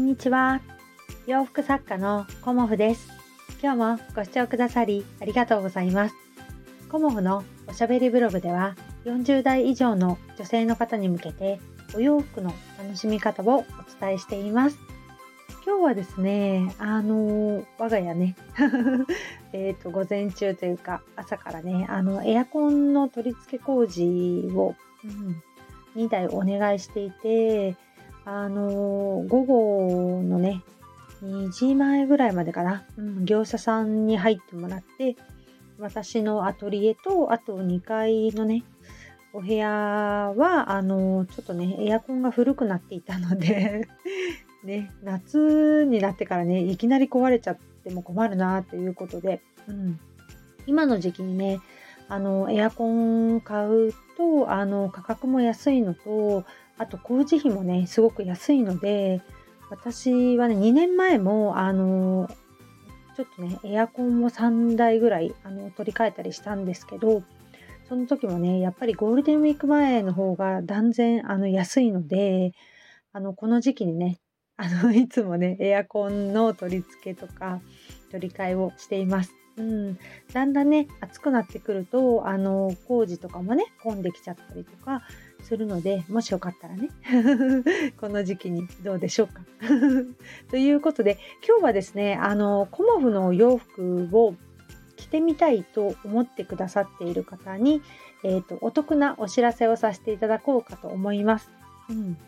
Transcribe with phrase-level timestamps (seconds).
[0.00, 0.62] んにちは。
[1.26, 3.08] 洋服作家のコモフです。
[3.62, 6.14] 今日もご視聴くださりありがとうございます。
[6.90, 11.60] コモフのおしゃべりブログでは40代以上の女性の方に向けて
[11.94, 13.64] お洋服の楽しみ方をお
[14.00, 14.78] 伝えしています。
[15.66, 18.36] 今日はですね、あの我が家ね。
[19.52, 24.74] えっと午前中というか朝からねあのエアコンの取り付け工事を、
[25.04, 25.42] うん、
[25.94, 27.76] 2台お願いしていて
[28.24, 30.62] あの午後のね
[31.22, 35.16] 2時前ぐらいまでかな、うん、業者さんに入ってもらって
[35.78, 38.64] 私のアトリエとあと2階のね
[39.32, 43.88] お部屋はあのちょっとねエアコンが古くなっていたので
[44.64, 50.00] ね夏になってからねいきなり壊れちゃっても困るなということで、うん、
[50.66, 51.60] 今の時期にね
[52.08, 56.44] あのエアコン買うとあの価格も安いのと
[56.80, 59.20] あと工事費もねすごく安いので
[59.68, 62.26] 私はね2年前もあの
[63.14, 67.22] ちょっとねエアコンを3台ぐらいあの取り替えたりしたんですけど
[67.86, 72.52] その時もねやっぱりゴールデンウィーク前の方が断然あの安いので
[73.12, 74.18] あのこの時期にね
[74.56, 77.60] あのいつもねエアコンの取り付けとか
[78.10, 79.34] 取り替えをしています。
[79.58, 79.98] うん、
[80.32, 85.02] だんだんね暑くなってくるとあの工事とかもね混んできちゃったりとか
[85.42, 86.88] するのでもしよかったらね
[88.00, 89.42] この時期にどうでしょうか
[90.50, 94.34] ということで今日はですねあのコモフのお洋服を
[94.96, 97.82] 着てみたいと思ってくださっている方に、
[98.22, 101.50] えーと、お得なお知らせをさせていただこうかと思います。
[101.88, 102.18] うん、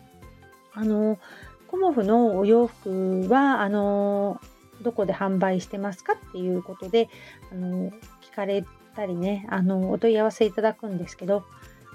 [0.73, 1.19] あの
[1.67, 4.41] コモフのお洋服はあの
[4.81, 7.09] どこで販売してますかっていうことで
[7.51, 11.45] あの聞かれたりねあのお問い合わせいただくんですけど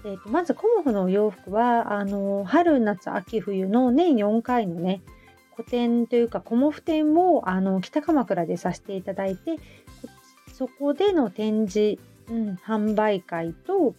[0.05, 5.03] えーと、まずコモフのお洋服はあの春夏秋冬の年4回のね
[5.57, 9.57] 個展というかコモフ展をあの北鎌倉でさせていただいて
[10.53, 12.01] そこでの展示、
[12.31, 13.95] うん、販売会と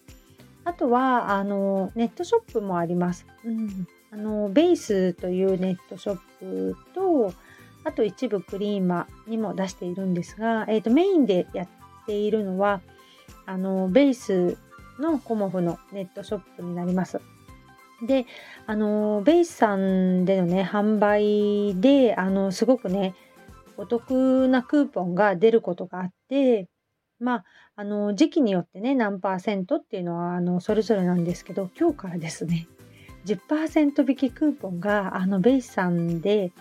[0.63, 3.25] あとはあのネットショップもあります。
[3.45, 7.33] うん、あのベースというネットショップと
[7.83, 11.67] あと一部クリーマにも出しているんですが、えーとメインでやっ
[12.05, 12.81] ているのは
[13.45, 14.57] あのベース
[14.99, 17.19] のコモフのネットショップになります。
[18.01, 18.25] で、
[18.65, 23.13] あの、ベイスさんでのね、販売で、あの、すごくね、
[23.77, 26.67] お得なクーポンが出ることがあって、
[27.19, 27.45] まあ、
[27.75, 32.67] あの、時期によってね、何パーセントっていうのは、あの、それぞれなんですけど、今日からですね、
[33.25, 36.51] 10%引きクーポンが、あの、ベイスさんで、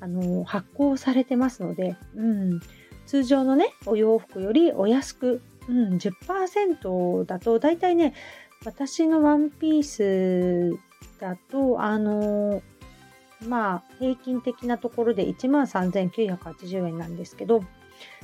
[0.00, 2.60] あの、発行されてますので、うん、
[3.06, 8.14] 通常のね、お洋服よりお安くうん、10%だと大体ね
[8.64, 10.78] 私のワンピース
[11.20, 12.62] だとあの
[13.46, 17.64] まあ平均的なところで13,980円なんですけど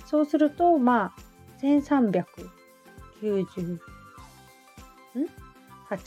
[0.06, 1.21] そうするとまあ
[1.62, 3.78] 1398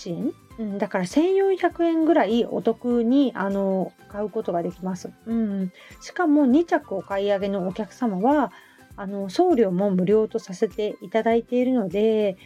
[0.07, 8.51] 円、うん、だから1400円ぐらいお得にあの買うことができます、うん、しかも2着お買い上げのお客様は
[9.01, 12.37] あの送料も無料とさせていただいているので、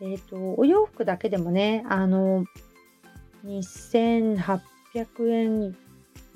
[0.00, 2.44] えーと、お洋服だけでもねあの
[3.44, 4.60] 2800
[5.28, 5.76] 円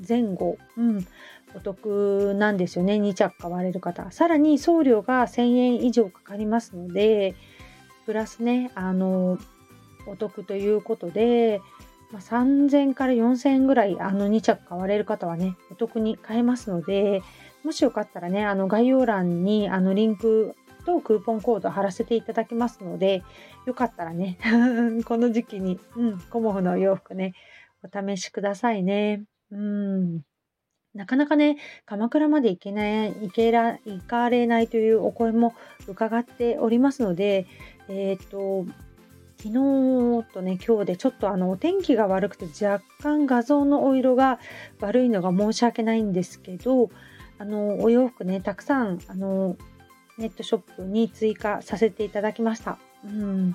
[0.09, 1.07] 前後、うん、
[1.55, 2.95] お得なんですよね。
[2.95, 4.11] 2着買われる方。
[4.11, 7.37] さらに送料が1000円以上かかりますので
[8.07, 9.39] プラスねあの
[10.09, 11.61] お得ということで、
[12.11, 17.23] まあ、3000から4000円ぐらいあの2着買われる方はねお得に買えますので
[17.65, 20.55] もしよかったらね、あの概要欄にあのリンク
[20.87, 23.23] とクーポンコード貼らせていただきますので、
[23.67, 24.39] よかったらね、
[25.05, 27.35] この時期に、うん、コモフの洋服ね、
[27.83, 29.25] お試しくださいね。
[29.51, 30.23] うん。
[30.95, 31.57] なかなかね、
[31.87, 35.55] 鎌倉まで行けない、行けら、行かれないというお声も
[35.87, 37.47] 伺っておりますので、
[37.89, 38.67] えっ、と、
[39.37, 44.39] 昨日とね、今日でちょっとあのお天気が悪くて若干画像のお色が
[44.81, 46.91] 悪いのが申し訳ないんですけど、
[47.41, 49.57] あのお洋服ねたくさんあの
[50.19, 52.79] ネットショップに追加させていただきました。
[53.03, 53.53] うん、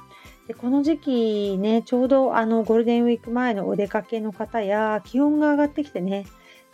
[0.47, 6.25] でこの時期ねちょうどあのゴールデンウィーク前のお出かけの方や気温が上がってきてね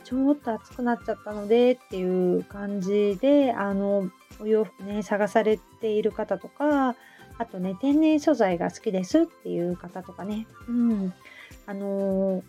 [0.05, 4.09] ちょっと暑くなっちゃったのでっていう感じであの
[4.39, 6.95] お洋服ね探されている方とか
[7.37, 11.13] あとね天然素材が好きですっていう方とかね、うん、
[11.65, 12.41] あの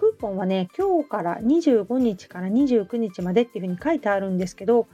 [0.00, 4.88] クーポンはね、今日から25日から29日までっていうふうに書いてあるんですけど、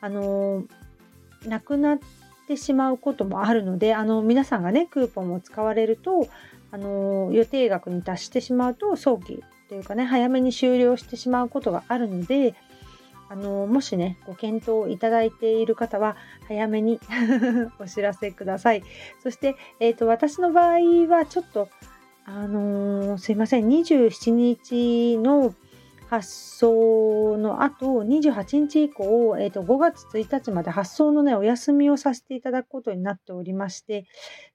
[0.00, 1.98] あのー、なくなっ
[2.46, 6.28] てしまうこともあるので、あの皆さんがね、クーポンを使われると、
[6.70, 12.54] あのー、予定額に達してしまうと早期というかね早めに終了してしまうことがあるので
[13.30, 16.16] あのもしねご検討いただいている方は
[16.46, 17.00] 早めに
[17.80, 18.82] お知らせください。
[19.22, 21.68] そして、えーと、私の場合はちょっと
[22.24, 23.68] あのー、すいません。
[23.68, 25.54] 27日の
[26.08, 26.28] 発
[26.58, 34.04] 送の後28日以降、えーと、5月1日まで発送のねお休みをさせていただくことになっておりまして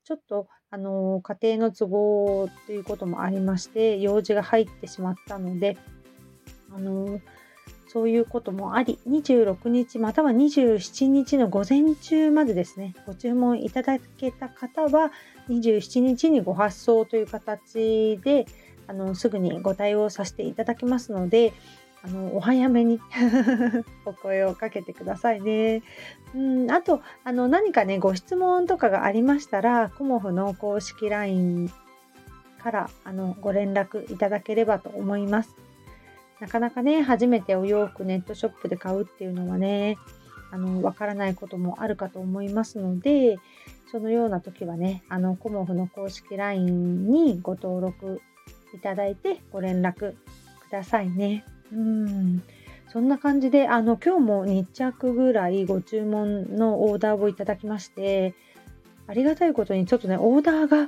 [0.03, 5.77] ちょっとあのー、家庭の都合ということもありまして用事が入ってしまったので
[6.71, 7.21] あのー
[7.97, 15.11] そういうこともあり、26日または27日の午前中までですね、ご注文いただけた方は、
[15.49, 18.45] 27日にご発送という形で、
[18.85, 21.53] あのすぐにご対応させていただきますので、
[22.03, 22.99] あのお早めに
[24.05, 25.81] お声をかけてくださいね。
[26.35, 31.71] うんあとあの何かねご質問とかがありましたらコモフの公式 LINE
[32.61, 35.66] からあのご連絡いただければと思います。
[36.39, 39.97] なかなかね、初めてお洋服ネットショップで買うっていうのはね、
[40.51, 43.37] あの、わからないこともあるかと思いますので、
[43.91, 48.21] そのような時はね、あの、コモフの公式 LINE にご登録
[48.73, 50.15] いただいてご連絡く
[50.71, 51.43] ださいね。
[51.71, 52.43] うん。
[52.89, 58.33] そんな感じで、あの、今日も2着ぐらいご注文のオーダーをいただきまして、
[59.07, 60.83] ありがたいことにちょっとね、オーダーが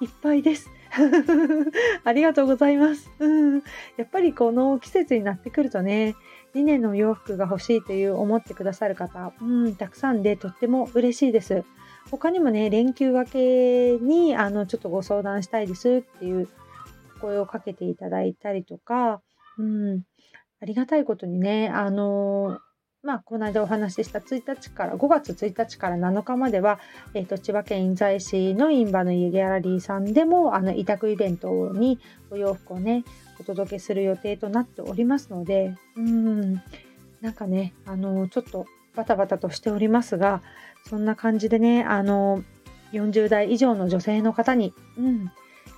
[0.00, 0.70] いっぱいです。
[2.04, 3.62] ありがとうございます、うん。
[3.96, 6.14] やっぱりこの季節になってくるとね、
[6.54, 11.64] 2年の洋服が欲しいという思ってくださる方、うん、たくさんでとっても嬉しいです。
[12.10, 16.48] 他にもね、連休明けにあのちょっとご相談したいですっていう
[17.20, 19.20] 声をかけていただいたりとか、
[19.58, 20.02] うん、
[20.60, 22.60] ありがたいことにね、あの
[23.06, 26.80] まあ、この間お話しした1日から5月1日から7日までは、
[27.14, 32.00] えーと、千葉県印西市の印旛の家ギャラリーさんでもあの委託イベントに
[32.32, 33.04] お洋服をね
[33.38, 36.54] お届けする予定となっておりますのでうん
[37.20, 38.66] なんかねあのちょっと
[38.96, 40.42] バタバタとしておりますが
[40.88, 42.42] そんな感じでねあの
[42.92, 45.30] 40代以上の女性の方に、うん、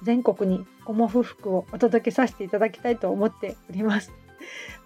[0.03, 4.28] 全国にゴモフ服をお届けさせていただきたいと思っております。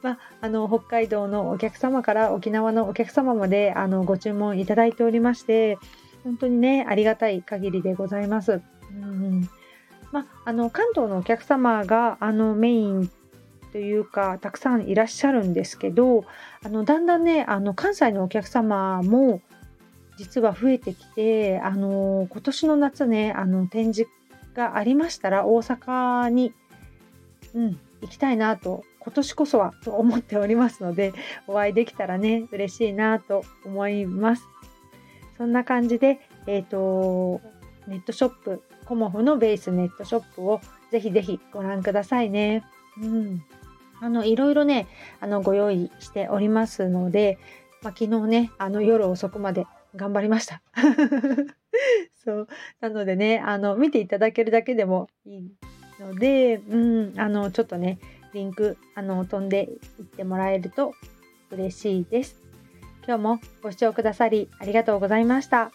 [0.03, 5.79] まあ、あの北海道のお客様から沖縄のお客様まであのご注文いただいておりまして
[6.25, 8.61] 本当にねありがたい限りでございます。
[8.91, 9.49] うん
[10.11, 13.11] まあ、あの関東のお客様があのメイン
[13.73, 16.27] というかたくさんいらっしゃるんですけど
[16.63, 19.41] あのだんだんねあの関西のお客様も
[20.19, 24.11] 実は増えてきてあの今年の夏ねあの展示
[24.55, 26.53] がありましたら大阪に、
[27.55, 31.13] うん、行きたいなと今年こそはと思っておりますので
[31.49, 34.47] お会いできたらね嬉しいなと思います。
[35.37, 37.41] そんな感じでえっ、ー、と
[37.89, 40.61] ネットショップコモフのベースネットショップを
[40.93, 42.65] ぜひぜひご覧くださいね。
[43.01, 43.43] うん。
[44.01, 44.89] あのいろいろね
[45.21, 47.39] あのご用意しておりますので、
[47.83, 49.67] まあ、昨日ねあの夜遅くまで
[49.97, 50.63] 頑張りました。
[52.25, 52.49] そう。
[52.81, 55.53] なのでねあの見ていただけるだけでもいい
[56.01, 57.99] ので、うん、あのちょっとね
[58.33, 59.69] リンクあの飛んで
[59.99, 60.95] いってもらえると
[61.51, 62.37] 嬉しいです。
[63.07, 65.73] 今日もご視聴くださりありがとうございました。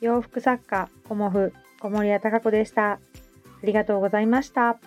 [0.00, 2.92] 洋服作家コモフ小森屋隆子でした。
[2.92, 2.98] あ
[3.62, 4.78] りがとうございました。